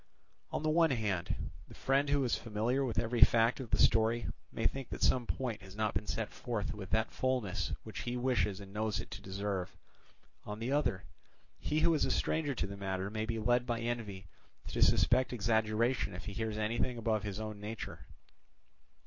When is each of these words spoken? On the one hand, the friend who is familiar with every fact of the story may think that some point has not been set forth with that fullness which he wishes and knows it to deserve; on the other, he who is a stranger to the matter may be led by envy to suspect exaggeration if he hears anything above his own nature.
On 0.51 0.63
the 0.63 0.69
one 0.71 0.89
hand, 0.89 1.51
the 1.67 1.75
friend 1.75 2.09
who 2.09 2.23
is 2.23 2.35
familiar 2.35 2.83
with 2.83 2.97
every 2.97 3.21
fact 3.21 3.59
of 3.59 3.69
the 3.69 3.77
story 3.77 4.25
may 4.51 4.65
think 4.65 4.89
that 4.89 5.03
some 5.03 5.27
point 5.27 5.61
has 5.61 5.75
not 5.75 5.93
been 5.93 6.07
set 6.07 6.31
forth 6.31 6.73
with 6.73 6.89
that 6.89 7.11
fullness 7.11 7.73
which 7.83 7.99
he 7.99 8.17
wishes 8.17 8.59
and 8.59 8.73
knows 8.73 8.99
it 8.99 9.11
to 9.11 9.21
deserve; 9.21 9.77
on 10.43 10.57
the 10.57 10.71
other, 10.71 11.03
he 11.59 11.81
who 11.81 11.93
is 11.93 12.03
a 12.03 12.09
stranger 12.09 12.55
to 12.55 12.65
the 12.65 12.75
matter 12.77 13.11
may 13.11 13.27
be 13.27 13.37
led 13.37 13.67
by 13.67 13.79
envy 13.79 14.25
to 14.69 14.81
suspect 14.81 15.33
exaggeration 15.33 16.15
if 16.15 16.25
he 16.25 16.33
hears 16.33 16.57
anything 16.57 16.97
above 16.97 17.21
his 17.21 17.39
own 17.39 17.59
nature. 17.61 18.07